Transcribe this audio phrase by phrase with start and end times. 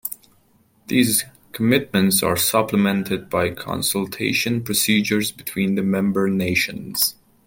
[0.87, 7.13] These commitments are supplemented by consultation procedures between the member nations.